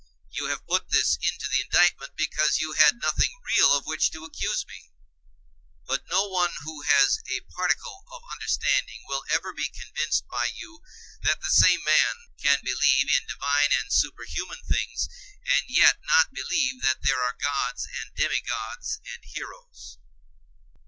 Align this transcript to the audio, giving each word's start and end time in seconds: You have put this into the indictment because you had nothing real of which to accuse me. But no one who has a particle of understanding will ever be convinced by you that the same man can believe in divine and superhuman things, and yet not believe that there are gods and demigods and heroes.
You 0.31 0.47
have 0.47 0.65
put 0.65 0.89
this 0.89 1.15
into 1.21 1.47
the 1.47 1.61
indictment 1.61 2.15
because 2.15 2.57
you 2.59 2.73
had 2.73 2.99
nothing 2.99 3.39
real 3.45 3.71
of 3.73 3.85
which 3.85 4.09
to 4.13 4.25
accuse 4.25 4.65
me. 4.67 4.89
But 5.85 6.09
no 6.09 6.27
one 6.27 6.55
who 6.63 6.81
has 6.81 7.19
a 7.29 7.41
particle 7.55 8.03
of 8.11 8.23
understanding 8.31 9.03
will 9.07 9.23
ever 9.31 9.53
be 9.53 9.69
convinced 9.69 10.27
by 10.27 10.47
you 10.55 10.81
that 11.21 11.41
the 11.41 11.51
same 11.51 11.83
man 11.85 12.31
can 12.41 12.61
believe 12.63 13.13
in 13.15 13.27
divine 13.27 13.69
and 13.77 13.93
superhuman 13.93 14.63
things, 14.67 15.07
and 15.45 15.65
yet 15.67 15.97
not 16.07 16.33
believe 16.33 16.81
that 16.81 17.03
there 17.03 17.21
are 17.21 17.37
gods 17.39 17.87
and 18.01 18.15
demigods 18.15 18.99
and 19.05 19.23
heroes. 19.23 19.99